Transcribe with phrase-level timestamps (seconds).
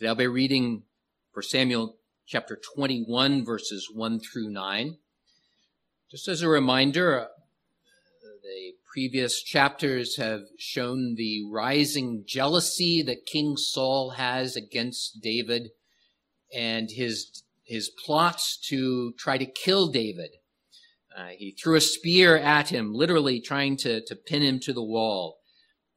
[0.00, 0.84] Today I'll be reading
[1.30, 4.96] for Samuel chapter 21, verses 1 through 9.
[6.10, 7.28] Just as a reminder,
[8.42, 15.68] the previous chapters have shown the rising jealousy that King Saul has against David
[16.56, 20.30] and his, his plots to try to kill David.
[21.14, 24.82] Uh, he threw a spear at him, literally trying to, to pin him to the
[24.82, 25.39] wall.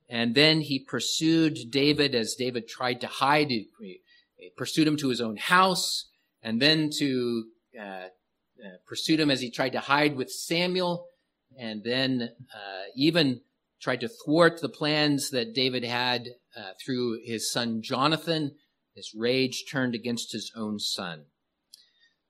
[0.10, 3.50] And then he pursued David as David tried to hide.
[3.50, 4.02] He
[4.58, 6.10] pursued him to his own house
[6.42, 7.46] and then to
[7.80, 8.08] uh,
[8.64, 11.08] uh, pursued him as he tried to hide with Samuel
[11.58, 13.42] and then uh, even
[13.82, 18.56] tried to thwart the plans that David had uh, through his son Jonathan.
[18.96, 21.26] His rage turned against his own son.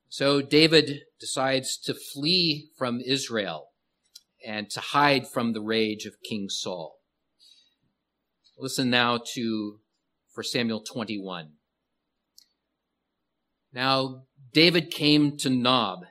[0.09, 3.69] So David decides to flee from Israel
[4.45, 6.99] and to hide from the rage of King Saul.
[8.57, 9.79] Listen now to
[10.33, 11.53] for Samuel 21.
[13.73, 14.23] Now
[14.53, 16.05] David came to Nob,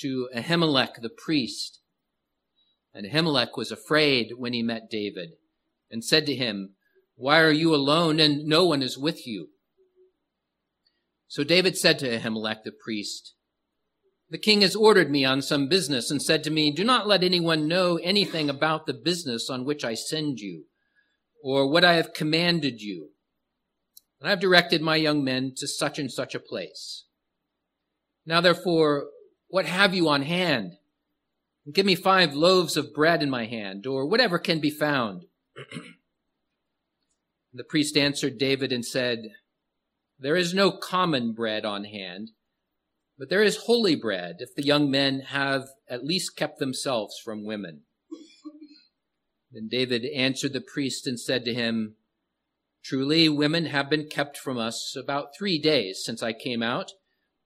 [0.00, 1.80] to Ahimelech the priest.
[2.92, 5.30] And Ahimelech was afraid when he met David
[5.90, 6.74] and said to him,
[7.14, 9.50] Why are you alone and no one is with you?
[11.28, 13.34] So David said to Ahimelech the priest,
[14.28, 17.22] The king has ordered me on some business and said to me, Do not let
[17.22, 20.64] anyone know anything about the business on which I send you
[21.42, 23.10] or what I have commanded you.
[24.20, 27.04] And I have directed my young men to such and such a place.
[28.26, 29.06] Now therefore,
[29.48, 30.74] what have you on hand?
[31.72, 35.24] Give me five loaves of bread in my hand, or whatever can be found.
[37.52, 39.32] the priest answered David and said,
[40.18, 42.30] There is no common bread on hand,
[43.18, 47.44] but there is holy bread if the young men have at least kept themselves from
[47.44, 47.82] women.
[49.52, 51.96] Then David answered the priest and said to him,
[52.82, 56.92] Truly, women have been kept from us about three days since I came out,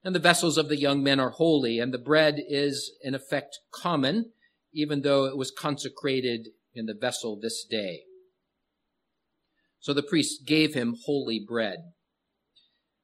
[0.03, 3.59] and the vessels of the young men are holy, and the bread is in effect
[3.71, 4.31] common,
[4.71, 8.03] even though it was consecrated in the vessel this day.
[9.79, 11.93] So the priest gave him holy bread.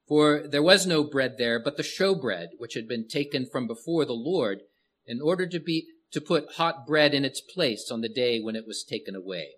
[0.06, 4.04] For there was no bread there but the showbread, which had been taken from before
[4.04, 4.62] the Lord,
[5.06, 8.54] in order to be to put hot bread in its place on the day when
[8.54, 9.52] it was taken away.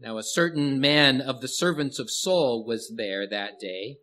[0.00, 3.98] Now a certain man of the servants of Saul was there that day,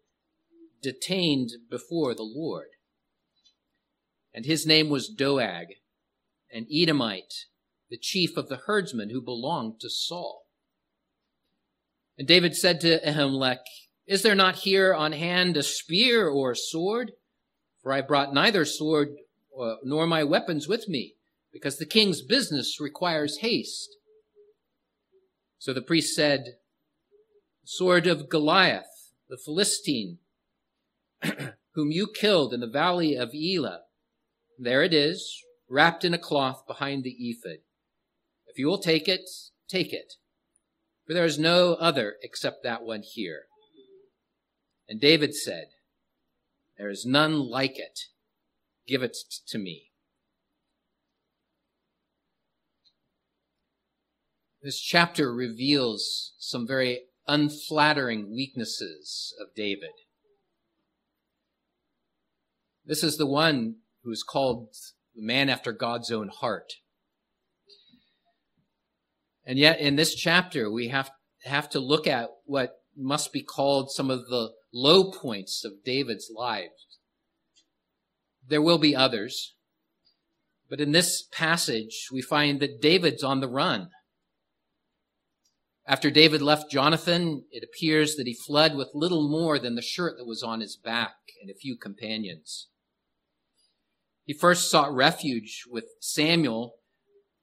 [0.82, 2.68] detained before the Lord.
[4.34, 5.68] And his name was Doeg,
[6.52, 7.34] an Edomite,
[7.90, 10.44] the chief of the herdsmen who belonged to Saul.
[12.20, 13.64] And David said to Ahimelech,
[14.06, 17.14] Is there not here on hand a spear or a sword?
[17.82, 19.10] For I brought neither sword
[19.60, 21.16] uh, nor my weapons with me,
[21.52, 23.96] because the king's business requires haste.
[25.60, 26.56] So the priest said,
[27.64, 30.20] Sword of Goliath, the Philistine,
[31.74, 33.82] whom you killed in the valley of Elah.
[34.58, 37.60] There it is, wrapped in a cloth behind the ephod.
[38.48, 39.30] If you will take it,
[39.68, 40.14] take it.
[41.06, 43.44] For there is no other except that one here.
[44.90, 45.68] And David said,
[46.78, 48.00] There is none like it.
[48.88, 49.18] Give it
[49.48, 49.92] to me.
[54.62, 59.92] This chapter reveals some very unflattering weaknesses of David.
[62.86, 64.70] This is the one who is called
[65.14, 66.74] the man after God's own heart.
[69.46, 71.12] And yet in this chapter, we have,
[71.44, 76.32] have to look at what must be called some of the low points of David's
[76.36, 76.72] life.
[78.48, 79.56] There will be others.
[80.70, 83.90] But in this passage, we find that David's on the run.
[85.86, 90.18] After David left Jonathan, it appears that he fled with little more than the shirt
[90.18, 92.68] that was on his back and a few companions.
[94.26, 96.74] He first sought refuge with Samuel,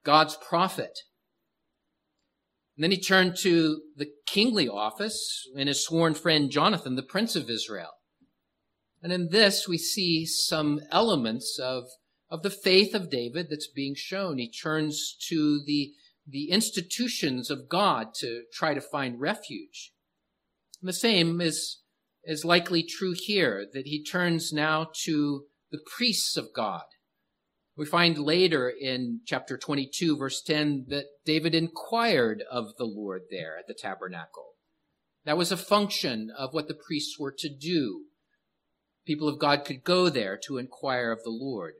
[0.05, 0.99] God's prophet.
[2.77, 7.37] And then he turned to the kingly office and his sworn friend Jonathan, the prince
[7.37, 7.93] of Israel.
[9.05, 11.85] And in this, we see some elements of,
[12.31, 14.39] of the faith of David that's being shown.
[14.39, 15.93] He turns to the,
[16.27, 19.93] the institutions of God to try to find refuge.
[20.81, 21.83] And the same is,
[22.25, 26.85] is likely true here, that he turns now to the priests of God.
[27.77, 33.59] We find later in chapter 22, verse 10, that David inquired of the Lord there
[33.59, 34.53] at the tabernacle.
[35.27, 38.05] That was a function of what the priests were to do
[39.05, 41.75] people of God could go there to inquire of the Lord.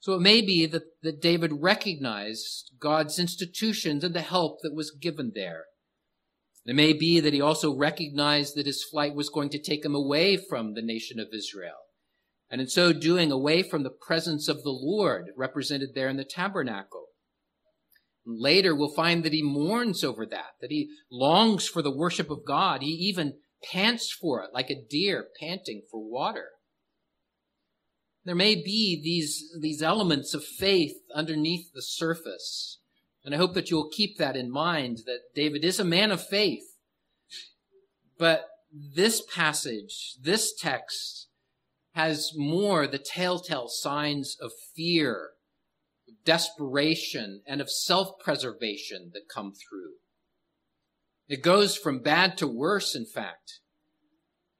[0.00, 4.90] So it may be that, that David recognized God's institutions and the help that was
[4.90, 5.64] given there.
[6.66, 9.94] It may be that he also recognized that his flight was going to take him
[9.94, 11.76] away from the nation of Israel.
[12.50, 16.24] And in so doing, away from the presence of the Lord represented there in the
[16.24, 17.06] tabernacle.
[18.26, 22.46] Later, we'll find that he mourns over that, that he longs for the worship of
[22.46, 22.82] God.
[22.82, 23.34] He even
[23.70, 26.48] pants for it like a deer panting for water.
[28.24, 32.78] There may be these, these elements of faith underneath the surface.
[33.24, 36.26] And I hope that you'll keep that in mind that David is a man of
[36.26, 36.76] faith.
[38.18, 41.28] But this passage, this text,
[41.92, 45.30] has more the telltale signs of fear,
[46.24, 49.92] desperation, and of self-preservation that come through.
[51.28, 53.60] It goes from bad to worse, in fact.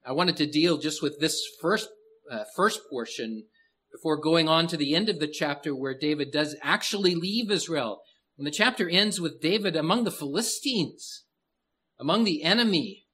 [0.04, 1.88] I wanted to deal just with this first,
[2.30, 3.44] uh, first portion
[3.92, 8.00] before going on to the end of the chapter where David does actually leave Israel.
[8.36, 11.24] And the chapter ends with David among the Philistines,
[11.98, 13.06] among the enemy.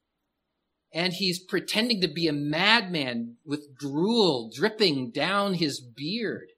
[0.92, 6.48] And he's pretending to be a madman with drool dripping down his beard.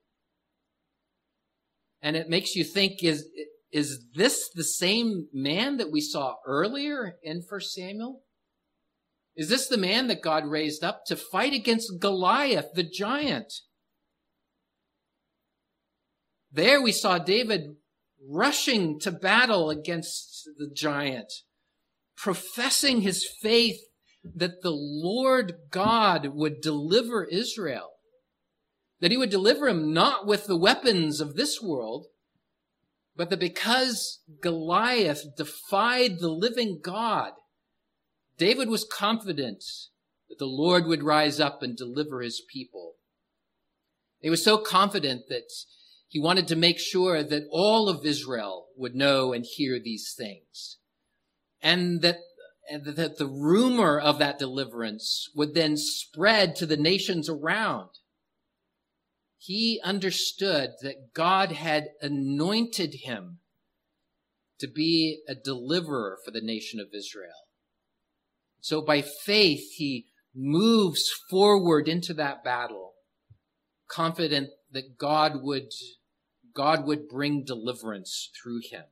[2.00, 3.26] And it makes you think, is,
[3.72, 8.20] is this the same man that we saw earlier in 1 Samuel?
[9.34, 13.52] Is this the man that God raised up to fight against Goliath, the giant?
[16.52, 17.76] There we saw David
[18.28, 21.32] rushing to battle against the giant,
[22.14, 23.80] professing his faith
[24.22, 27.88] that the Lord God would deliver Israel,
[29.00, 32.06] that he would deliver him not with the weapons of this world,
[33.16, 37.32] but that because Goliath defied the living God,
[38.38, 39.64] David was confident
[40.28, 42.94] that the Lord would rise up and deliver his people.
[44.20, 45.50] He was so confident that
[46.08, 50.78] he wanted to make sure that all of Israel would know and hear these things.
[51.60, 52.18] And that,
[52.70, 57.90] and that the rumor of that deliverance would then spread to the nations around.
[59.44, 63.38] He understood that God had anointed him
[64.60, 67.48] to be a deliverer for the nation of Israel.
[68.60, 72.92] So by faith, he moves forward into that battle,
[73.88, 75.72] confident that God would
[76.54, 78.84] God would bring deliverance through him.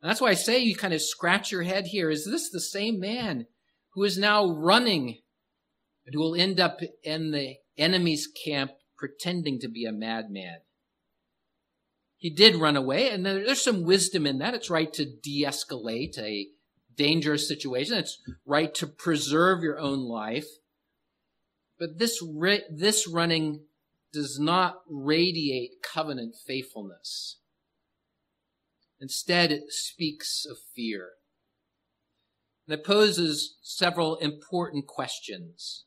[0.00, 2.10] And that's why I say you kind of scratch your head here.
[2.10, 3.46] Is this the same man
[3.94, 5.18] who is now running
[6.06, 8.70] and who will end up in the enemy's camp
[9.00, 10.58] pretending to be a madman?
[12.18, 14.52] He did run away, and there's some wisdom in that.
[14.52, 16.48] It's right to de escalate a
[16.94, 20.46] dangerous situation, it's right to preserve your own life.
[21.78, 22.22] But this,
[22.70, 23.62] this running
[24.12, 27.38] does not radiate covenant faithfulness.
[29.00, 31.12] Instead, it speaks of fear.
[32.68, 35.86] And it poses several important questions.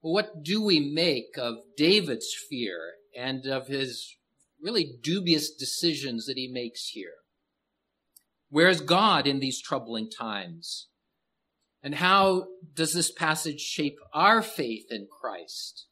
[0.00, 4.16] What do we make of David's fear and of his
[4.62, 7.14] really dubious decisions that he makes here?
[8.48, 10.88] Where is God in these troubling times?
[11.82, 15.86] And how does this passage shape our faith in Christ?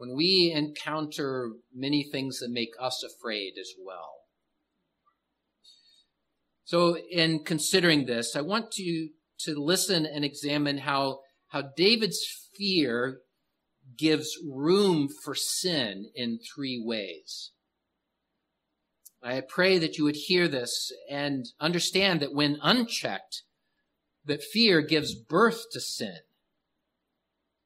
[0.00, 4.14] when we encounter many things that make us afraid as well.
[6.64, 9.10] So in considering this, I want you
[9.40, 13.18] to listen and examine how, how David's fear
[13.96, 17.50] gives room for sin in three ways.
[19.22, 23.42] I pray that you would hear this and understand that when unchecked,
[24.24, 26.18] that fear gives birth to sin.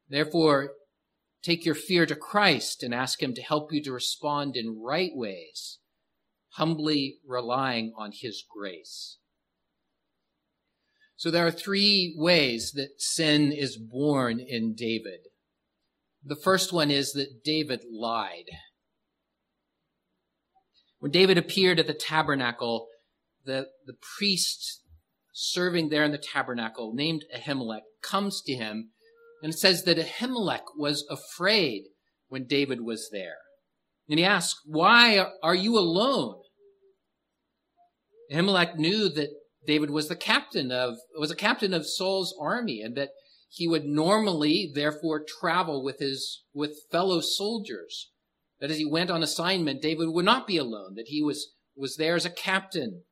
[0.09, 0.73] Therefore,
[1.45, 5.11] Take your fear to Christ and ask Him to help you to respond in right
[5.15, 5.79] ways,
[6.53, 9.19] humbly relying on His grace.
[11.17, 15.24] So there are three ways that sin is born in David.
[16.25, 18.47] The first one is that David lied.
[20.99, 22.89] When David appeared at the tabernacle,
[23.45, 24.81] the, the priest
[25.33, 28.91] serving there in the tabernacle, named Ahimelech, comes to him
[29.43, 31.83] and says that Ahimelech was afraid
[32.29, 33.37] when David was there.
[34.09, 36.37] And he asks, Why are you alone?
[38.33, 39.29] Ahimelech knew that
[39.67, 43.11] David was the captain of, was a captain of Saul's army and that
[43.55, 48.11] he would normally therefore travel with his, with fellow soldiers.
[48.61, 51.97] That as he went on assignment, David would not be alone, that he was, was
[51.97, 53.03] there as a captain.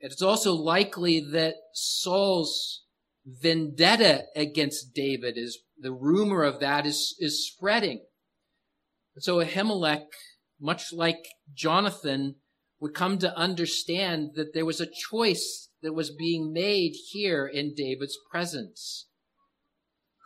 [0.00, 2.84] It's also likely that Saul's
[3.26, 8.04] vendetta against David is the rumor of that is, is spreading.
[9.14, 10.06] And so Ahimelech,
[10.60, 12.36] much like Jonathan,
[12.80, 17.74] would come to understand that there was a choice that was being made here in
[17.74, 19.08] David's presence.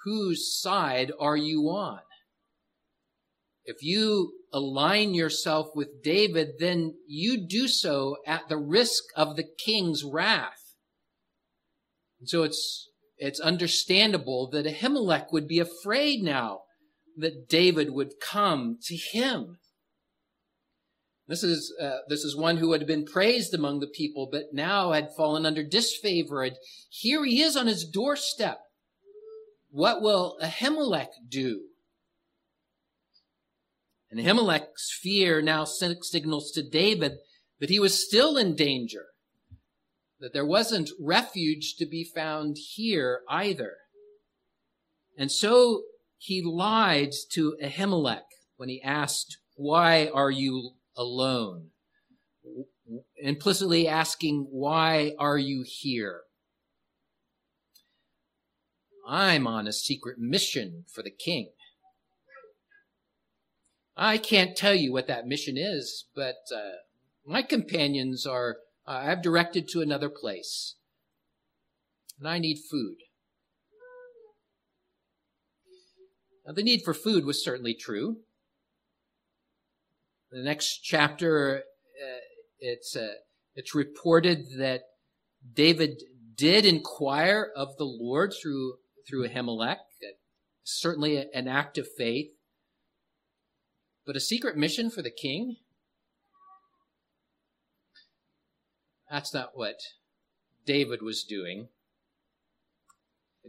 [0.04, 2.00] Whose side are you on?
[3.64, 9.44] If you align yourself with David, then you do so at the risk of the
[9.64, 10.74] king's wrath.
[12.20, 16.60] And so it's, it's understandable that Ahimelech would be afraid now
[17.16, 19.58] that David would come to him.
[21.28, 24.92] This is, uh, this is one who had been praised among the people, but now
[24.92, 26.44] had fallen under disfavor.
[26.44, 26.56] And
[26.88, 28.60] here he is on his doorstep.
[29.70, 31.62] What will Ahimelech do?
[34.10, 37.18] And Ahimelech's fear now signals to David
[37.58, 39.06] that he was still in danger,
[40.20, 43.72] that there wasn't refuge to be found here either.
[45.18, 45.82] And so
[46.18, 48.22] he lied to Ahimelech
[48.56, 51.70] when he asked, Why are you alone?
[53.16, 56.22] Implicitly asking, Why are you here?
[59.06, 61.50] I'm on a secret mission for the king.
[63.96, 66.78] I can't tell you what that mission is, but uh,
[67.24, 70.74] my companions are, uh, I've directed to another place.
[72.18, 72.96] And I need food.
[76.46, 78.18] Now, the need for food was certainly true.
[80.30, 82.20] The next chapter, uh,
[82.58, 83.14] it's, uh,
[83.54, 84.82] it's reported that
[85.54, 86.02] David
[86.34, 88.74] did inquire of the Lord through,
[89.08, 89.78] through Ahimelech,
[90.64, 92.32] certainly an act of faith.
[94.04, 95.56] But a secret mission for the king?
[99.10, 99.76] That's not what
[100.64, 101.68] David was doing.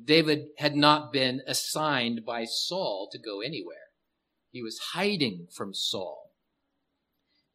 [0.04, 3.78] David had not been assigned by Saul to go anywhere.
[4.52, 6.27] He was hiding from Saul.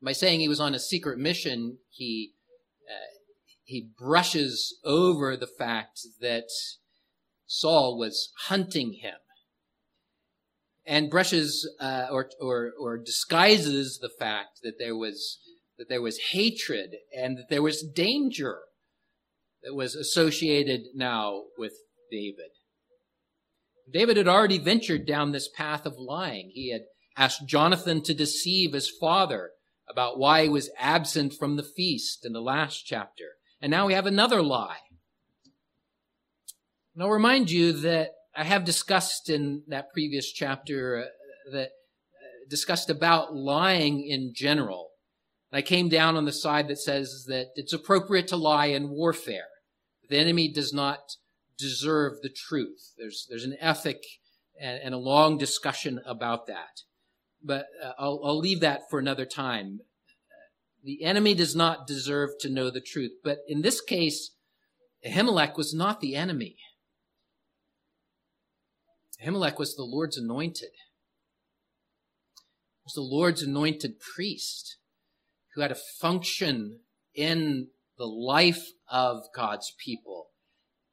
[0.02, 2.32] By saying he was on a secret mission, he
[2.88, 3.12] uh,
[3.62, 6.48] he brushes over the fact that
[7.46, 9.18] Saul was hunting him,
[10.84, 15.38] and brushes uh, or or or disguises the fact that there was
[15.78, 18.58] that there was hatred and that there was danger
[19.62, 21.74] that was associated now with
[22.10, 22.50] David.
[23.92, 26.50] David had already ventured down this path of lying.
[26.52, 26.82] He had
[27.16, 29.50] asked Jonathan to deceive his father
[29.92, 33.36] about why he was absent from the feast in the last chapter.
[33.60, 34.78] And now we have another lie.
[36.94, 42.48] And I'll remind you that I have discussed in that previous chapter uh, that uh,
[42.48, 44.88] discussed about lying in general.
[45.54, 49.48] I came down on the side that says that it's appropriate to lie in warfare.
[50.08, 51.16] The enemy does not
[51.58, 52.94] deserve the truth.
[52.96, 54.02] There's, there's an ethic
[54.58, 56.80] and, and a long discussion about that.
[57.44, 59.80] But uh, I'll, I'll leave that for another time.
[60.84, 63.12] The enemy does not deserve to know the truth.
[63.22, 64.32] But in this case,
[65.06, 66.56] Ahimelech was not the enemy.
[69.24, 70.70] Ahimelech was the Lord's anointed.
[72.32, 74.78] He was the Lord's anointed priest
[75.54, 76.80] who had a function
[77.14, 77.68] in
[77.98, 80.28] the life of God's people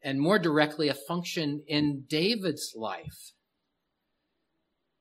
[0.02, 3.34] and more directly, a function in David's life.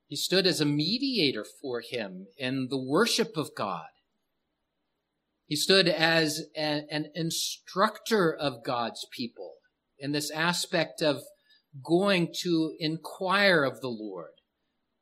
[0.09, 3.85] He stood as a mediator for him in the worship of God.
[5.45, 9.53] He stood as a, an instructor of God's people
[9.99, 11.21] in this aspect of
[11.85, 14.31] going to inquire of the Lord.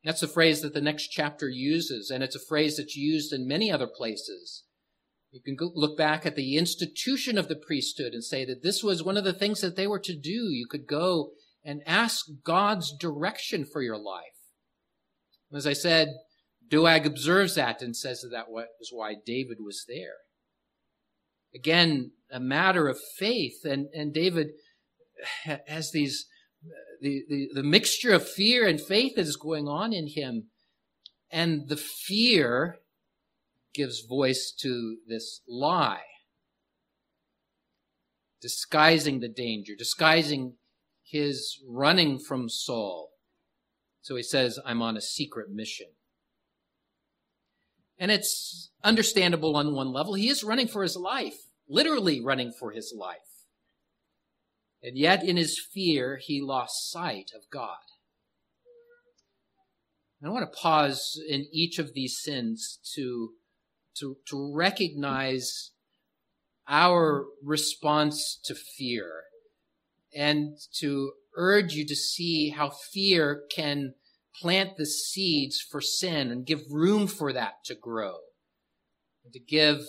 [0.04, 3.48] That's a phrase that the next chapter uses, and it's a phrase that's used in
[3.48, 4.64] many other places.
[5.32, 9.04] You can look back at the institution of the priesthood and say that this was
[9.04, 10.50] one of the things that they were to do.
[10.50, 11.32] You could go
[11.64, 14.37] and ask God's direction for your life.
[15.54, 16.10] As I said,
[16.70, 20.16] Doeg observes that and says that that was why David was there.
[21.56, 24.48] Again, a matter of faith, and, and David
[25.68, 26.28] has these
[27.02, 30.48] the, the, the mixture of fear and faith that is going on in him.
[31.32, 32.78] And the fear
[33.74, 36.04] gives voice to this lie,
[38.42, 40.56] disguising the danger, disguising
[41.04, 43.10] his running from Saul.
[44.08, 45.88] So he says, I'm on a secret mission.
[48.00, 50.14] And it's understandable on one level.
[50.14, 51.36] He is running for his life,
[51.68, 53.18] literally running for his life.
[54.82, 57.84] And yet, in his fear, he lost sight of God.
[60.24, 63.32] I want to pause in each of these sins to
[64.00, 65.72] to, to recognize
[66.70, 69.24] our response to fear
[70.18, 73.94] and to urge you to see how fear can
[74.42, 78.18] plant the seeds for sin and give room for that to grow
[79.24, 79.86] and to give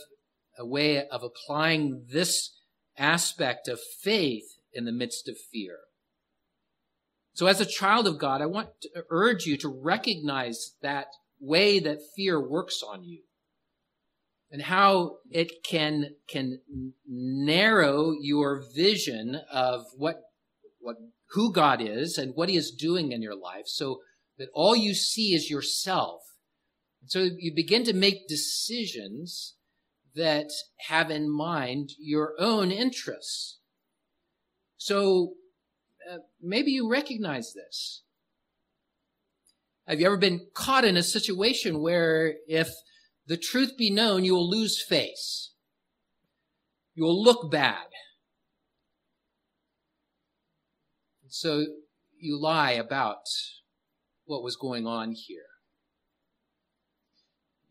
[0.59, 2.59] a way of applying this
[2.99, 5.79] aspect of faith in the midst of fear.
[7.33, 11.07] So as a child of God, I want to urge you to recognize that
[11.41, 13.23] way that fear works on you
[14.51, 16.61] and how it can, can
[17.07, 20.23] narrow your vision of what,
[20.81, 20.97] what,
[21.31, 24.01] who God is and what he is doing in your life so
[24.39, 26.23] that all you see is yourself.
[27.03, 29.57] And so you begin to make decisions
[30.15, 30.51] that
[30.89, 33.59] have in mind your own interests.
[34.79, 35.35] So
[36.11, 38.03] uh, maybe you recognize this.
[39.87, 42.69] Have you ever been caught in a situation where if
[43.29, 45.53] the truth be known, you will lose face?
[46.95, 47.87] You will look bad.
[51.29, 51.67] So
[52.19, 53.27] you lie about
[54.25, 55.43] what was going on here.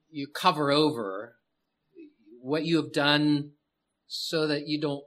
[0.10, 1.38] You cover over
[2.40, 3.54] what you have done
[4.06, 5.04] so that you don't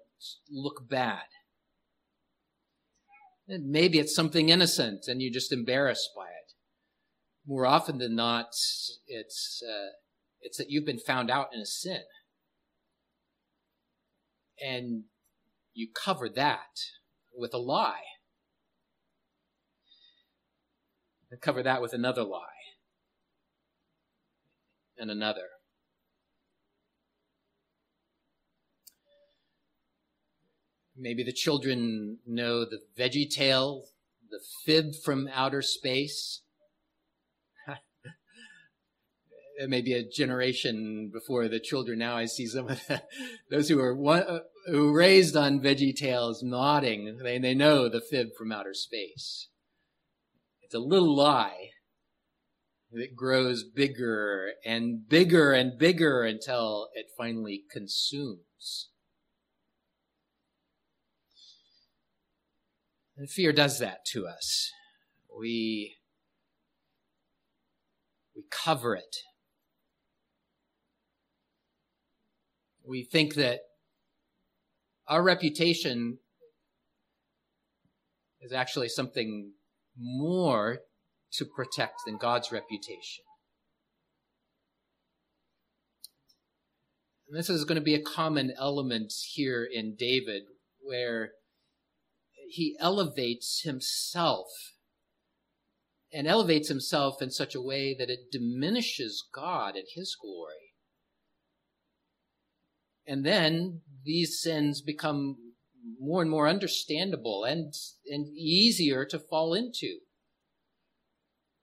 [0.50, 1.22] look bad.
[3.48, 6.54] And maybe it's something innocent and you're just embarrassed by it.
[7.46, 8.48] More often than not,
[9.06, 9.90] it's, uh,
[10.40, 12.02] it's that you've been found out in a sin.
[14.62, 15.04] And
[15.72, 16.80] you cover that
[17.34, 18.02] with a lie.
[21.30, 22.40] And cover that with another lie.
[24.98, 25.48] And another.
[30.96, 33.84] Maybe the children know the veggie tale,
[34.28, 36.42] the fib from outer space.
[39.60, 42.16] It may be a generation before the children now.
[42.16, 43.02] I see some of the,
[43.50, 47.18] those who are one, uh, who raised on VeggieTales nodding.
[47.22, 49.48] They, they know the fib from outer space.
[50.62, 51.70] It's a little lie
[52.92, 58.88] that grows bigger and bigger and bigger until it finally consumes
[63.20, 64.70] And fear does that to us.
[65.38, 65.96] We,
[68.34, 69.14] we cover it.
[72.90, 73.60] We think that
[75.06, 76.18] our reputation
[78.40, 79.52] is actually something
[79.96, 80.80] more
[81.34, 83.22] to protect than God's reputation.
[87.28, 90.42] And this is going to be a common element here in David,
[90.82, 91.30] where
[92.48, 94.48] he elevates himself
[96.12, 100.59] and elevates himself in such a way that it diminishes God and his glory.
[103.10, 105.36] And then these sins become
[105.98, 107.74] more and more understandable and,
[108.06, 109.98] and easier to fall into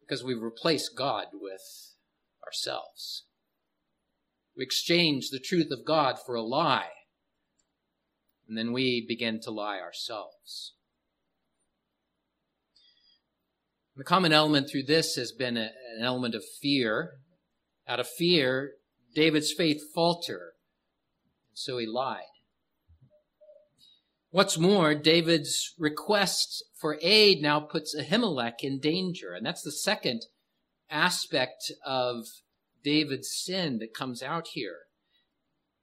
[0.02, 1.62] because we replace God with
[2.46, 3.28] ourselves.
[4.58, 6.90] We exchange the truth of God for a lie,
[8.46, 10.74] and then we begin to lie ourselves.
[13.96, 17.20] The common element through this has been a, an element of fear.
[17.88, 18.74] Out of fear,
[19.16, 20.52] David's faith faltered,
[21.58, 22.22] so he lied.
[24.30, 29.34] What's more, David's request for aid now puts Ahimelech in danger.
[29.34, 30.22] And that's the second
[30.92, 32.26] aspect of
[32.84, 34.78] David's sin that comes out here.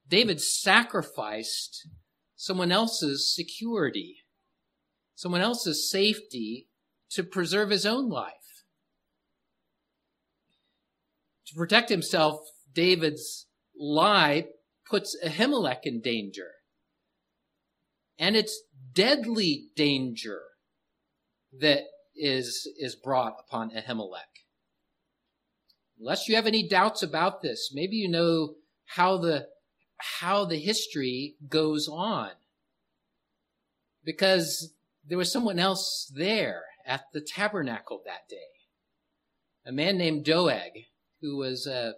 [0.08, 1.88] David sacrificed
[2.36, 4.18] someone else's security,
[5.16, 6.68] someone else's safety
[7.10, 8.32] to preserve his own life.
[11.48, 12.40] To protect himself,
[12.72, 14.46] David's lie
[14.88, 16.52] puts Ahimelech in danger.
[18.18, 20.40] And it's deadly danger
[21.60, 21.82] that
[22.16, 24.44] is, is brought upon Ahimelech.
[25.98, 29.48] Unless you have any doubts about this, maybe you know how the,
[29.96, 32.30] how the history goes on.
[34.04, 34.74] Because
[35.06, 38.36] there was someone else there at the tabernacle that day.
[39.66, 40.86] A man named Doeg,
[41.20, 41.92] who was uh,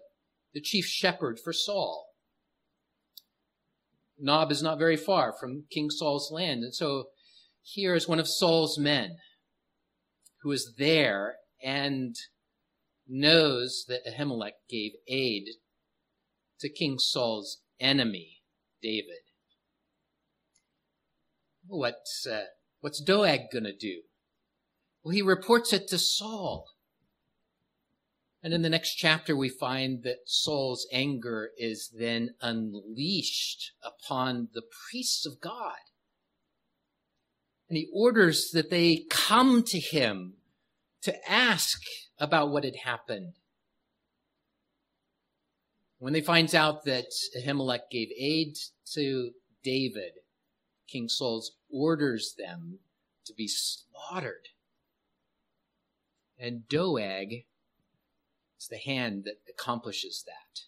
[0.54, 2.05] the chief shepherd for Saul.
[4.18, 6.62] Nob is not very far from King Saul's land.
[6.62, 7.06] And so
[7.62, 9.16] here is one of Saul's men
[10.42, 12.14] who is there and
[13.08, 15.44] knows that Ahimelech gave aid
[16.60, 18.38] to King Saul's enemy,
[18.82, 19.22] David.
[21.66, 22.44] What's, uh,
[22.80, 24.02] what's Doeg going to do?
[25.02, 26.66] Well, he reports it to Saul.
[28.46, 34.62] And in the next chapter, we find that Saul's anger is then unleashed upon the
[34.62, 35.74] priests of God.
[37.68, 40.34] And he orders that they come to him
[41.02, 41.80] to ask
[42.20, 43.32] about what had happened.
[45.98, 47.06] When they finds out that
[47.36, 48.58] Ahimelech gave aid
[48.92, 49.32] to
[49.64, 50.12] David,
[50.88, 52.78] King Saul orders them
[53.24, 54.50] to be slaughtered.
[56.38, 57.46] And Doeg
[58.58, 60.60] is the hand that accomplishes that.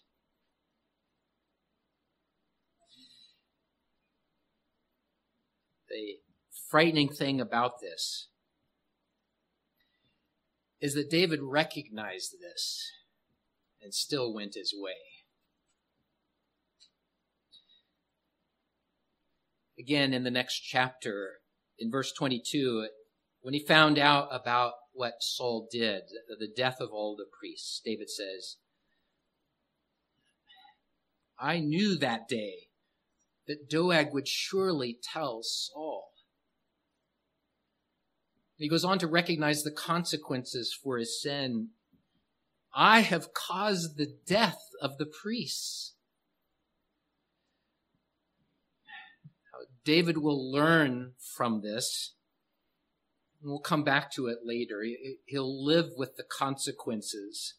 [5.89, 6.19] The
[6.69, 8.27] frightening thing about this
[10.79, 12.91] is that David recognized this
[13.81, 14.93] and still went his way.
[19.77, 21.39] Again, in the next chapter,
[21.77, 22.87] in verse 22,
[23.41, 28.09] when he found out about what Saul did, the death of all the priests, David
[28.09, 28.57] says,
[31.39, 32.67] I knew that day
[33.47, 36.11] that Doeg would surely tell Saul.
[38.57, 41.69] He goes on to recognize the consequences for his sin.
[42.75, 45.93] I have caused the death of the priests.
[49.85, 52.15] David will learn from this.
[53.41, 54.83] We'll come back to it later.
[55.25, 57.55] He'll live with the consequences.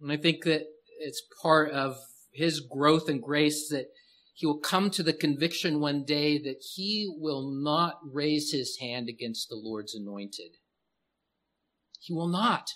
[0.00, 0.62] And I think that
[0.98, 1.96] it's part of
[2.32, 3.86] his growth and grace that
[4.34, 9.08] he will come to the conviction one day that he will not raise his hand
[9.08, 10.56] against the Lord's anointed.
[12.00, 12.70] He will not.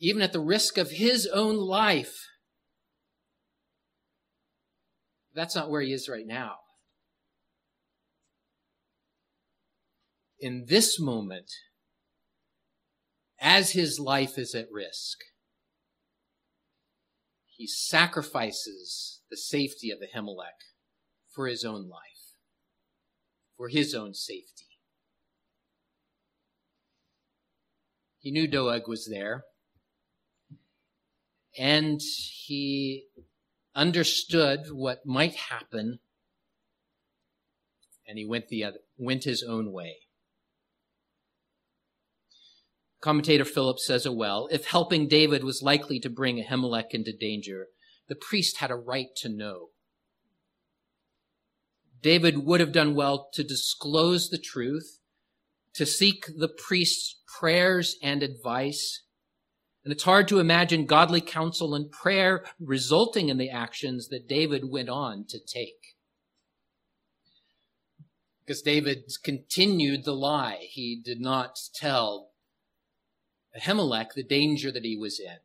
[0.00, 2.26] Even at the risk of his own life.
[5.34, 6.56] That's not where he is right now.
[10.40, 11.52] In this moment,
[13.38, 15.18] as his life is at risk,
[17.44, 20.64] he sacrifices the safety of Ahimelech
[21.28, 22.34] for his own life,
[23.54, 24.64] for his own safety.
[28.18, 29.44] He knew Doeg was there,
[31.58, 33.08] and he
[33.74, 35.98] understood what might happen,
[38.08, 39.96] and he went the other, went his own way.
[43.00, 44.48] Commentator Phillips says it well.
[44.50, 47.68] If helping David was likely to bring Ahimelech into danger,
[48.08, 49.68] the priest had a right to know.
[52.02, 54.98] David would have done well to disclose the truth,
[55.74, 59.02] to seek the priest's prayers and advice,
[59.84, 64.70] and it's hard to imagine godly counsel and prayer resulting in the actions that David
[64.70, 65.96] went on to take.
[68.44, 70.66] Because David continued the lie.
[70.68, 72.29] He did not tell
[73.56, 75.38] Ahimelech the danger that he was in.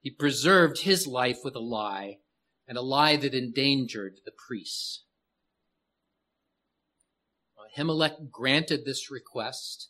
[0.00, 2.18] He preserved his life with a lie,
[2.68, 5.04] and a lie that endangered the priests.
[7.76, 9.88] Ahimelech granted this request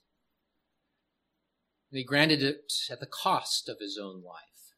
[1.91, 4.75] and he granted it at the cost of his own life.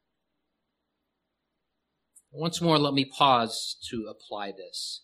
[2.30, 5.02] Once more, let me pause to apply this.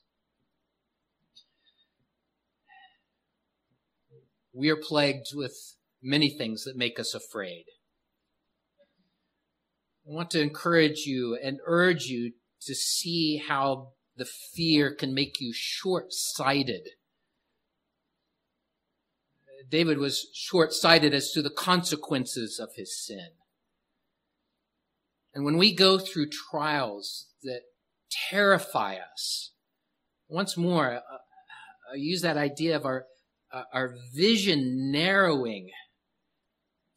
[4.52, 5.74] We are plagued with
[6.04, 7.64] many things that make us afraid.
[10.06, 15.40] I want to encourage you and urge you to see how the fear can make
[15.40, 16.88] you short sighted
[19.70, 23.30] David was short sighted as to the consequences of his sin.
[25.34, 27.62] And when we go through trials that
[28.30, 29.52] terrify us,
[30.28, 31.00] once more,
[31.92, 33.06] I use that idea of our,
[33.72, 35.70] our vision narrowing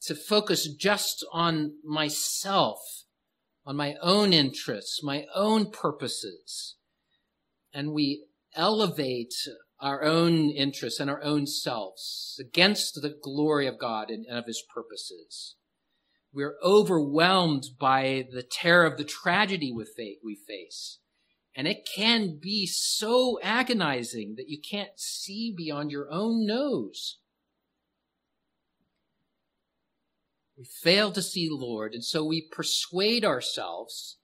[0.04, 2.80] to focus just on myself,
[3.66, 6.76] on my own interests, my own purposes.
[7.74, 9.34] And we elevate
[9.80, 14.64] our own interests and our own selves against the glory of God and, of his
[14.74, 15.56] purposes.
[16.34, 21.00] We're overwhelmed by the terror of the tragedy we face.
[21.56, 27.18] And it can be so agonizing that you can't see beyond your own nose.
[30.58, 34.18] We fail to see Lord, and so we persuade ourselves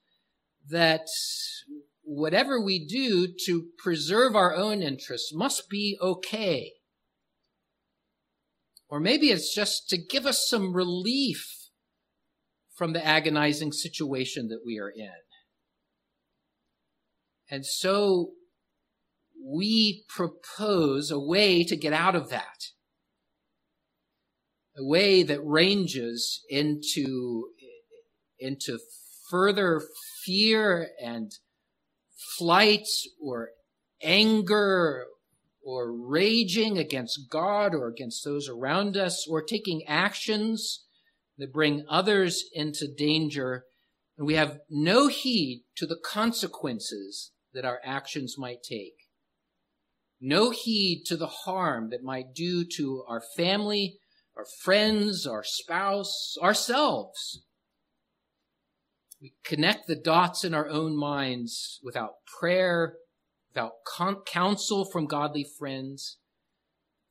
[0.67, 1.07] that
[2.01, 6.73] whatever we do to preserve our own interests must be okay.
[8.89, 11.69] Or maybe it's just to give us some relief
[12.75, 15.11] from the agonizing situation that we are in.
[17.49, 18.31] And so
[19.45, 22.72] we propose a way to get out of that.
[24.75, 27.49] A way that ranges into,
[28.39, 28.79] into
[29.29, 29.81] further
[30.25, 31.31] fear and
[32.37, 32.87] flight
[33.21, 33.49] or
[34.01, 35.05] anger
[35.63, 40.85] or raging against God or against those around us or taking actions
[41.37, 43.65] that bring others into danger,
[44.17, 48.93] and we have no heed to the consequences that our actions might take.
[50.19, 53.99] No heed to the harm that might do to our family,
[54.35, 57.43] our friends, our spouse, ourselves.
[59.21, 62.95] We connect the dots in our own minds without prayer,
[63.49, 63.73] without
[64.25, 66.17] counsel from godly friends,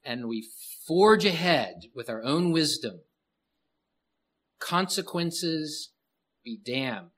[0.05, 0.49] and we
[0.87, 3.01] forge ahead with our own wisdom.
[4.59, 5.93] Consequences
[6.45, 7.11] be damned.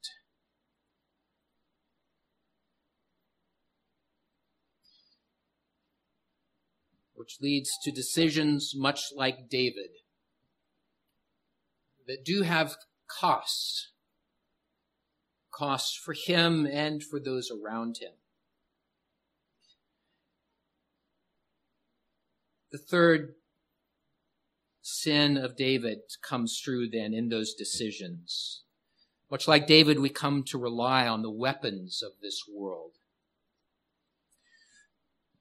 [7.24, 9.88] Which leads to decisions much like David
[12.06, 12.76] that do have
[13.08, 13.92] costs.
[15.50, 18.12] Costs for him and for those around him.
[22.70, 23.36] The third
[24.82, 28.64] sin of David comes through then in those decisions.
[29.30, 32.98] Much like David, we come to rely on the weapons of this world.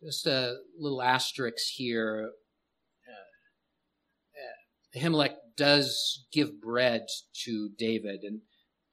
[0.03, 2.31] Just a little asterisk here.
[3.07, 7.05] Uh, Ahimelech does give bread
[7.45, 8.41] to David, and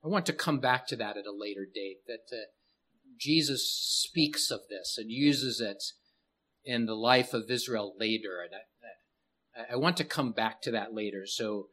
[0.05, 1.99] I want to come back to that at a later date.
[2.07, 2.45] That uh,
[3.19, 5.83] Jesus speaks of this and uses it
[6.65, 8.45] in the life of Israel later.
[8.45, 8.55] And
[9.57, 11.27] I, I want to come back to that later.
[11.27, 11.69] So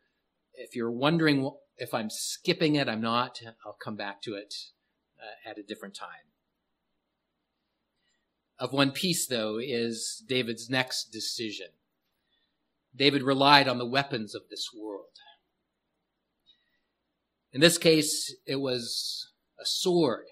[0.54, 3.40] if you're wondering if I'm skipping it, I'm not.
[3.66, 4.54] I'll come back to it
[5.20, 6.27] uh, at a different time.
[8.60, 11.68] Of one piece, though, is David's next decision.
[12.96, 15.06] David relied on the weapons of this world.
[17.54, 20.26] In this case, it was a sword,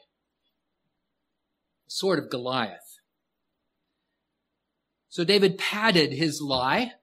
[1.87, 2.99] a sword of Goliath.
[5.09, 6.93] So David padded his lie.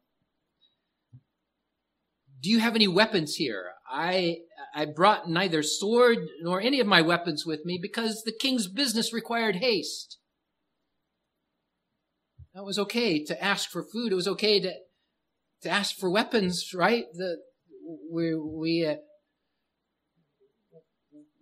[2.41, 3.71] Do you have any weapons here?
[3.89, 4.39] I,
[4.75, 9.13] I brought neither sword nor any of my weapons with me because the king's business
[9.13, 10.19] required haste.
[12.55, 14.13] That was okay to ask for food.
[14.13, 14.73] It was okay to,
[15.63, 17.07] to ask for weapons, right?
[17.15, 17.37] The,
[18.11, 18.97] we, we, uh,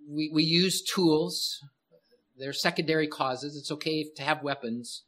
[0.08, 1.58] we, we use tools.
[2.36, 3.56] They're secondary causes.
[3.56, 5.02] It's okay to have weapons.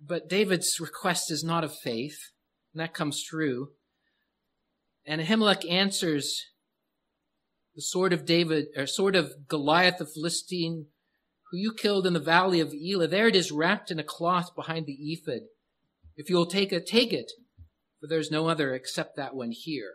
[0.00, 2.18] But David's request is not of faith,
[2.72, 3.70] and that comes true.
[5.06, 6.42] And Ahimelech answers
[7.74, 10.86] the sword of David, or sword of Goliath the Philistine,
[11.54, 13.06] who you killed in the valley of Elah.
[13.06, 15.42] There it is wrapped in a cloth behind the ephod.
[16.16, 17.30] If you will take it, take it,
[18.00, 19.92] for there's no other except that one here.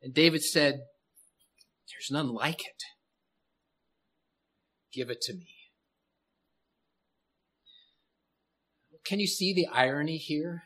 [0.00, 0.80] And David said,
[1.92, 2.82] There's none like it.
[4.90, 5.48] Give it to me.
[9.04, 10.62] Can you see the irony here?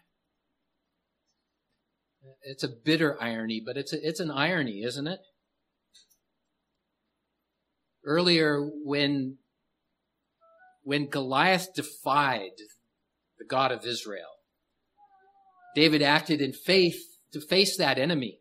[2.42, 5.20] It's a bitter irony, but it's a, it's an irony, isn't it?
[8.04, 9.38] Earlier, when
[10.82, 12.56] when Goliath defied
[13.38, 14.30] the God of Israel,
[15.74, 17.00] David acted in faith
[17.32, 18.40] to face that enemy.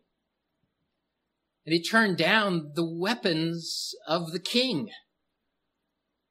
[1.66, 4.88] And he turned down the weapons of the king.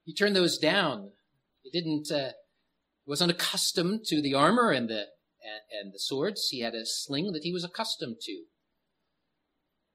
[0.04, 1.12] He turned those down.
[1.62, 2.32] He didn't uh,
[3.06, 5.06] wasn't accustomed to the armor and the
[5.42, 6.50] and, and the swords.
[6.50, 8.44] He had a sling that he was accustomed to.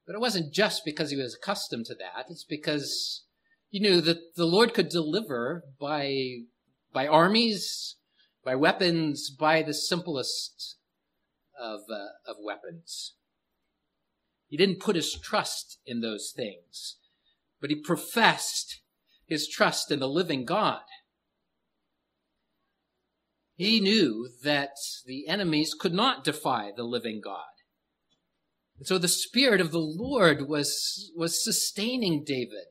[0.06, 2.26] But it wasn't just because he was accustomed to that.
[2.28, 3.24] It's because
[3.68, 6.42] he knew that the Lord could deliver by
[6.92, 7.96] by armies,
[8.44, 10.76] by weapons, by the simplest
[11.58, 13.14] of uh, of weapons.
[14.48, 16.98] He didn't put his trust in those things,
[17.60, 18.82] but he professed
[19.26, 20.82] his trust in the living God.
[23.56, 27.53] He knew that the enemies could not defy the living God.
[28.82, 32.66] So the Spirit of the Lord was, was sustaining David,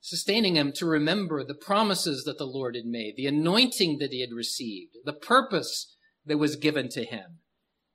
[0.00, 4.20] sustaining him to remember the promises that the Lord had made, the anointing that he
[4.20, 5.96] had received, the purpose
[6.26, 7.38] that was given to him.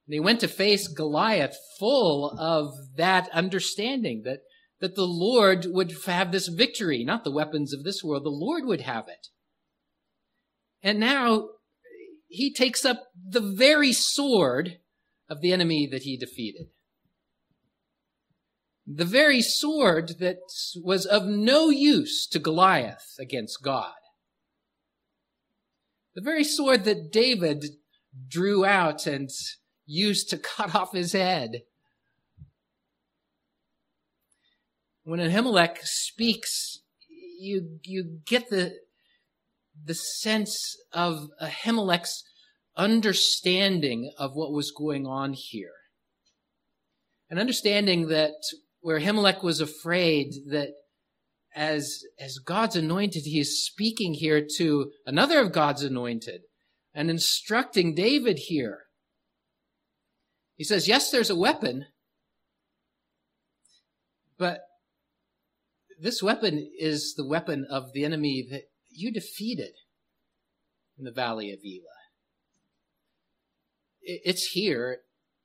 [0.07, 4.39] And he went to face Goliath full of that understanding that,
[4.79, 8.23] that the Lord would have this victory, not the weapons of this world.
[8.23, 9.27] The Lord would have it.
[10.81, 11.49] And now
[12.27, 14.77] he takes up the very sword
[15.29, 16.67] of the enemy that he defeated.
[18.91, 20.39] The very sword that
[20.83, 23.93] was of no use to Goliath against God.
[26.15, 27.65] The very sword that David
[28.27, 29.29] drew out and
[29.85, 31.61] used to cut off his head.
[35.03, 36.79] When Ahimelech speaks,
[37.39, 38.73] you, you get the,
[39.85, 42.23] the sense of Ahimelech's
[42.75, 45.73] understanding of what was going on here.
[47.29, 48.33] And understanding that
[48.81, 50.69] where Ahimelech was afraid that
[51.55, 56.41] as, as God's anointed, he is speaking here to another of God's anointed
[56.93, 58.79] and instructing David here.
[60.55, 61.85] He says, yes, there's a weapon,
[64.37, 64.61] but
[66.01, 69.73] this weapon is the weapon of the enemy that you defeated
[70.97, 71.99] in the valley of Elah.
[74.01, 74.99] It's here.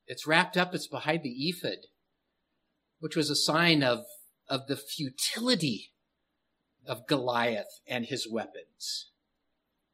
[0.07, 0.75] It's wrapped up.
[0.75, 1.87] It's behind the ephod,
[3.04, 4.06] which was a sign of,
[4.48, 5.92] of the futility
[6.86, 9.10] of Goliath and his weapons.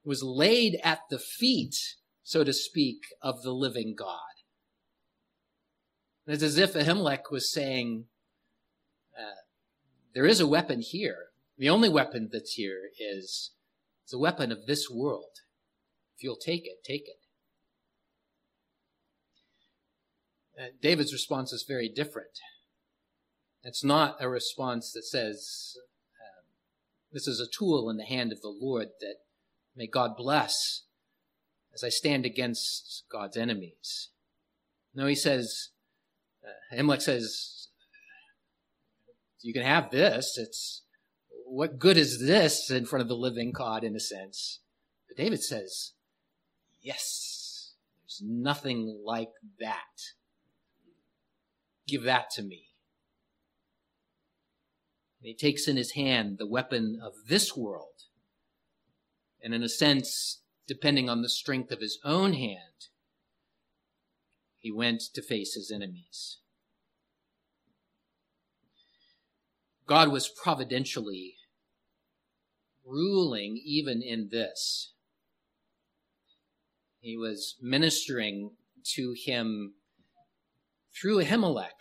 [0.04, 1.74] Was laid at the feet,
[2.22, 4.20] so to speak, of the living God.
[6.24, 8.04] It's as if Ahimelech was saying,
[9.18, 9.42] uh,
[10.14, 11.30] there is a weapon here.
[11.58, 13.50] The only weapon that's here is
[14.08, 15.40] the weapon of this world.
[16.16, 17.16] If you'll take it, take it.
[20.56, 22.38] Uh, David's response is very different.
[23.62, 25.76] It's not a response that says,
[26.20, 26.44] um,
[27.12, 29.16] This is a tool in the hand of the Lord that
[29.76, 30.84] may God bless
[31.74, 34.08] as I stand against God's enemies.
[34.94, 35.68] No, he says,
[36.44, 37.68] uh, Ahimelech says,
[39.42, 40.38] You can have this.
[40.38, 40.82] It's
[41.44, 44.60] what good is this in front of the living God, in a sense?
[45.06, 45.92] But David says,
[46.80, 49.76] Yes, there's nothing like that.
[51.86, 52.69] Give that to me.
[55.20, 58.04] And he takes in his hand the weapon of this world.
[59.42, 62.88] And in a sense, depending on the strength of his own hand,
[64.59, 66.38] he went to face his enemies.
[69.87, 71.35] God was providentially
[72.85, 74.92] ruling even in this.
[77.00, 78.52] He was ministering
[78.94, 79.74] to him
[80.94, 81.80] through Ahimelech,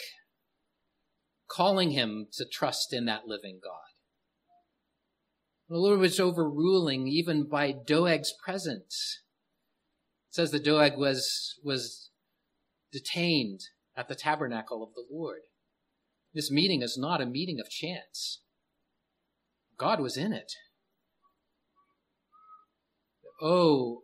[1.50, 3.80] calling him to trust in that living God.
[5.68, 9.22] The Lord was overruling even by Doeg's presence.
[10.30, 12.10] It says that Doeg was, was
[12.92, 13.62] detained
[13.96, 15.42] at the tabernacle of the Lord.
[16.34, 18.42] This meeting is not a meeting of chance.
[19.78, 20.52] God was in it.
[23.42, 24.02] Oh,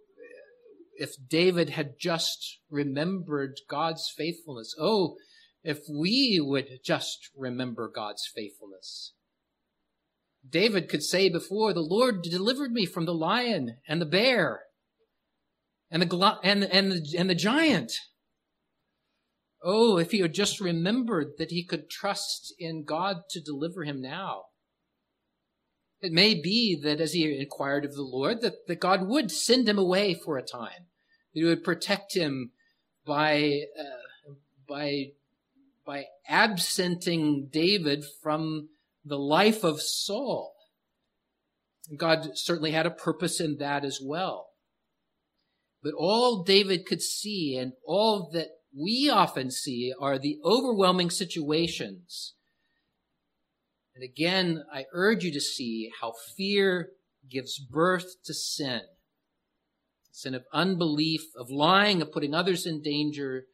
[0.98, 4.74] if David had just remembered God's faithfulness.
[4.80, 5.18] Oh,
[5.66, 9.14] if we would just remember God's faithfulness.
[10.48, 14.62] David could say before, the Lord delivered me from the lion and the bear
[15.90, 17.94] and the, and, and, the, and the giant.
[19.64, 24.00] Oh, if he had just remembered that he could trust in God to deliver him
[24.00, 24.44] now.
[26.00, 29.68] It may be that as he inquired of the Lord, that, that God would send
[29.68, 30.90] him away for a time,
[31.34, 32.52] that he would protect him
[33.04, 34.34] by, uh,
[34.70, 35.06] by,
[35.86, 38.70] by absenting David from
[39.04, 40.54] the life of Saul.
[41.96, 44.48] God certainly had a purpose in that as well.
[45.84, 52.36] But all David could see and all that we often see are the overwhelming situations
[53.96, 56.90] and again, I urge you to see how fear
[57.30, 58.82] gives birth to sin.
[60.12, 63.46] Sin of unbelief, of lying, of putting others in danger,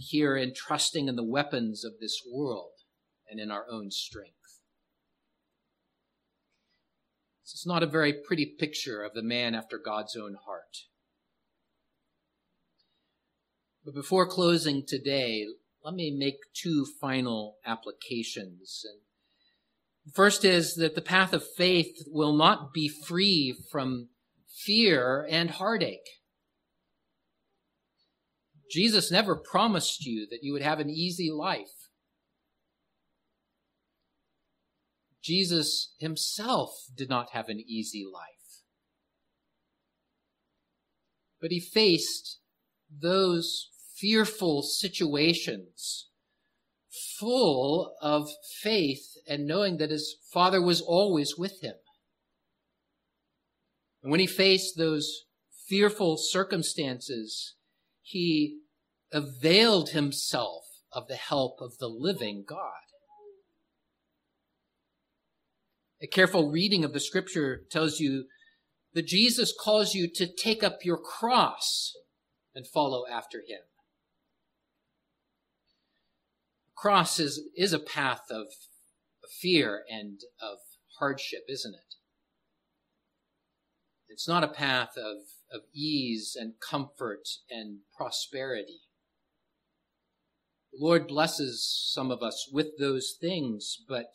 [0.00, 2.72] here in trusting in the weapons of this world
[3.28, 4.60] and in our own strength.
[7.44, 10.86] This is not a very pretty picture of the man after God's own heart.
[13.84, 15.46] But before closing today,
[15.84, 18.84] let me make two final applications.
[18.84, 19.00] And
[20.14, 24.08] First is that the path of faith will not be free from
[24.48, 26.19] fear and heartache.
[28.70, 31.88] Jesus never promised you that you would have an easy life.
[35.22, 38.24] Jesus himself did not have an easy life.
[41.40, 42.38] But he faced
[42.90, 46.08] those fearful situations
[47.18, 48.28] full of
[48.62, 51.74] faith and knowing that his father was always with him.
[54.02, 55.24] And when he faced those
[55.68, 57.54] fearful circumstances,
[58.10, 58.58] he
[59.12, 62.82] availed himself of the help of the living God.
[66.02, 68.24] A careful reading of the scripture tells you
[68.94, 71.94] that Jesus calls you to take up your cross
[72.54, 73.60] and follow after him
[76.80, 78.46] cross is, is a path of
[79.40, 80.58] fear and of
[80.98, 81.94] hardship, isn't it?
[84.08, 85.18] It's not a path of,
[85.52, 88.80] of ease and comfort and prosperity.
[90.72, 94.14] Lord blesses some of us with those things, but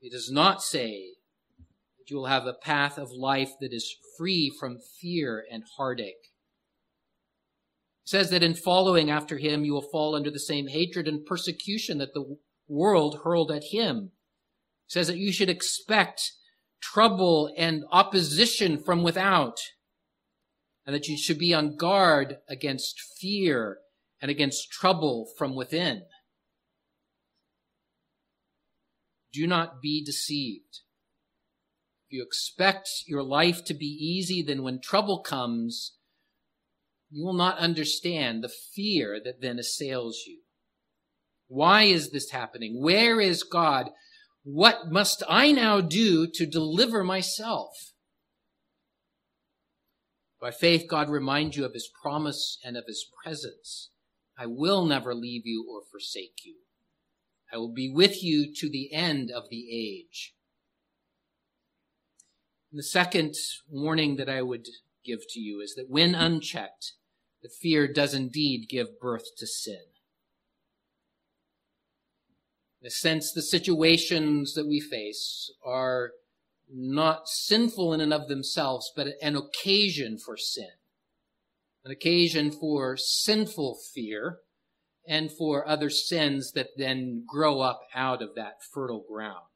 [0.00, 1.14] He does not say
[1.98, 6.30] that you will have a path of life that is free from fear and heartache.
[8.04, 11.24] It says that in following after him, you will fall under the same hatred and
[11.24, 14.12] persecution that the world hurled at him.
[14.86, 16.32] It says that you should expect
[16.80, 19.58] trouble and opposition from without,
[20.86, 23.78] and that you should be on guard against fear
[24.20, 26.02] and against trouble from within.
[29.32, 30.80] Do not be deceived.
[32.08, 35.96] If you expect your life to be easy, then when trouble comes,
[37.10, 40.40] you will not understand the fear that then assails you.
[41.48, 42.82] Why is this happening?
[42.82, 43.90] Where is God?
[44.42, 47.89] What must I now do to deliver myself?
[50.40, 53.90] By faith, God reminds you of his promise and of his presence.
[54.38, 56.56] I will never leave you or forsake you.
[57.52, 60.34] I will be with you to the end of the age.
[62.70, 63.34] And the second
[63.68, 64.66] warning that I would
[65.04, 66.92] give to you is that when unchecked,
[67.42, 69.80] the fear does indeed give birth to sin.
[72.80, 76.12] In a sense, the situations that we face are
[76.72, 80.70] not sinful in and of themselves, but an occasion for sin,
[81.84, 84.38] an occasion for sinful fear,
[85.06, 89.46] and for other sins that then grow up out of that fertile ground.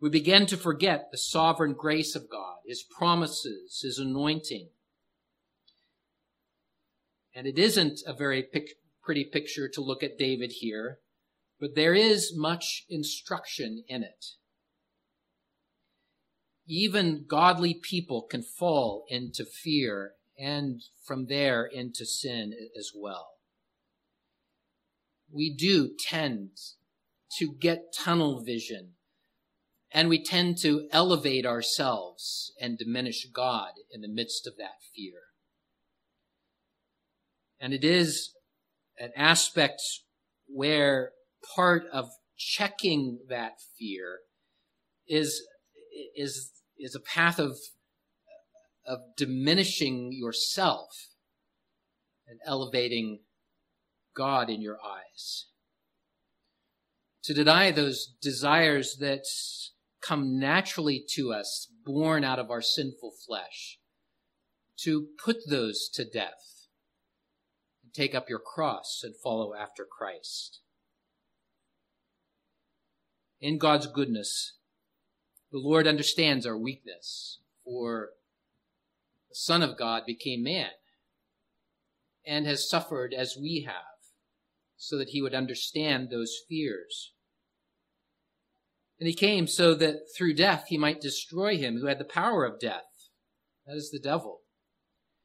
[0.00, 4.68] We begin to forget the sovereign grace of God, His promises, His anointing.
[7.34, 10.98] And it isn't a very pic- pretty picture to look at David here,
[11.60, 14.24] but there is much instruction in it.
[16.66, 23.34] Even godly people can fall into fear and from there into sin as well
[25.34, 26.50] we do tend
[27.38, 28.92] to get tunnel vision
[29.92, 35.20] and we tend to elevate ourselves and diminish God in the midst of that fear.
[37.60, 38.34] And it is
[38.98, 39.80] an aspect
[40.46, 41.12] where
[41.54, 44.18] part of checking that fear
[45.08, 45.46] is,
[46.16, 47.56] is, is a path of,
[48.86, 50.90] of diminishing yourself
[52.26, 53.20] and elevating
[54.14, 55.46] God in your eyes.
[57.24, 59.24] To deny those desires that
[60.02, 63.78] come naturally to us, born out of our sinful flesh.
[64.82, 66.66] To put those to death
[67.82, 70.60] and take up your cross and follow after Christ.
[73.40, 74.54] In God's goodness,
[75.54, 78.08] the Lord understands our weakness, for
[79.28, 80.70] the Son of God became man
[82.26, 83.76] and has suffered as we have
[84.76, 87.12] so that he would understand those fears.
[88.98, 92.44] And he came so that through death he might destroy him who had the power
[92.44, 93.10] of death.
[93.64, 94.40] That is the devil.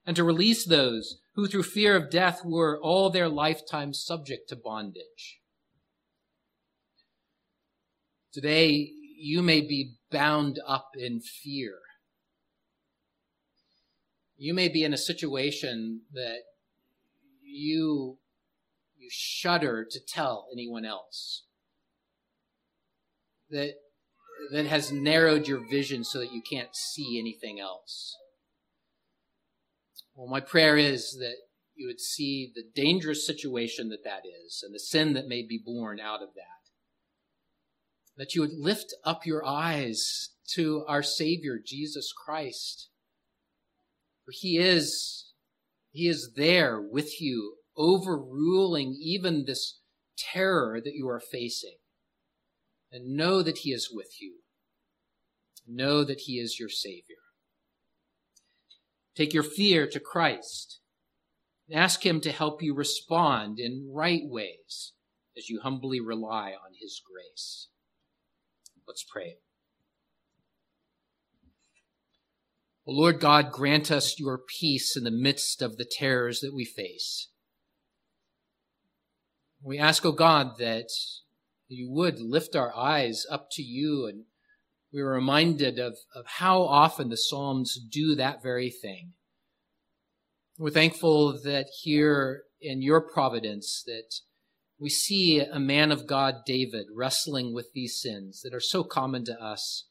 [0.06, 4.56] And to release those who through fear of death were all their lifetime subject to
[4.56, 5.40] bondage.
[8.32, 11.80] Today, you may be bound up in fear.
[14.38, 16.40] You may be in a situation that
[17.44, 18.18] you
[18.98, 21.46] you shudder to tell anyone else.
[23.50, 23.74] That,
[24.52, 28.16] that has narrowed your vision so that you can't see anything else.
[30.16, 31.36] Well, my prayer is that
[31.76, 35.60] you would see the dangerous situation that that is and the sin that may be
[35.64, 36.59] born out of that.
[38.20, 42.90] That you would lift up your eyes to our Savior, Jesus Christ.
[44.26, 45.32] For He is,
[45.92, 49.80] He is there with you overruling even this
[50.18, 51.78] terror that you are facing.
[52.92, 54.40] And know that He is with you.
[55.66, 57.16] Know that He is your Savior.
[59.16, 60.80] Take your fear to Christ.
[61.74, 64.92] Ask Him to help you respond in right ways
[65.38, 67.70] as you humbly rely on His grace.
[68.90, 69.36] Let's pray.
[72.88, 76.66] O Lord God, grant us your peace in the midst of the terrors that we
[76.66, 77.30] face.
[79.62, 80.88] We ask, O God, that
[81.68, 84.24] you would lift our eyes up to you and
[84.92, 89.14] we are reminded of, of how often the Psalms do that very thing.
[90.58, 94.16] We're thankful that here in your providence that
[94.80, 99.26] we see a man of God, David, wrestling with these sins that are so common
[99.26, 99.86] to us.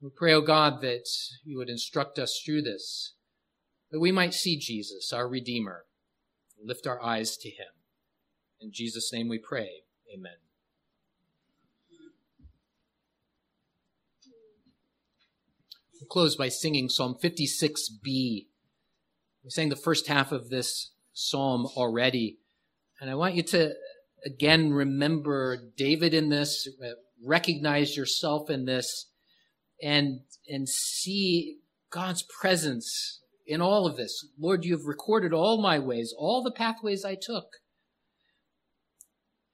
[0.00, 1.06] We pray, O oh God, that
[1.44, 3.14] you would instruct us through this,
[3.90, 5.84] that we might see Jesus, our Redeemer,
[6.62, 7.68] lift our eyes to him.
[8.60, 9.82] In Jesus' name we pray.
[10.12, 10.32] Amen.
[16.00, 18.46] We'll close by singing Psalm 56b.
[19.44, 22.39] We sang the first half of this psalm already.
[23.00, 23.72] And I want you to
[24.24, 26.90] again remember David in this, uh,
[27.24, 29.10] recognize yourself in this,
[29.82, 31.56] and, and see
[31.90, 34.28] God's presence in all of this.
[34.38, 37.46] Lord, you have recorded all my ways, all the pathways I took.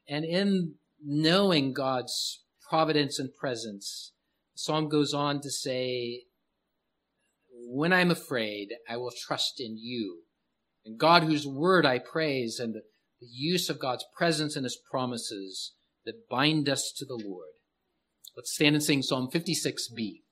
[0.09, 0.74] And in
[1.05, 4.12] knowing God's providence and presence,
[4.55, 6.24] the psalm goes on to say,
[7.68, 10.22] when I'm afraid, I will trust in you.
[10.84, 12.82] And God, whose word I praise, and the,
[13.21, 17.49] the use of God's presence and his promises that bind us to the Lord.
[18.37, 20.23] Let's stand and sing Psalm 56b.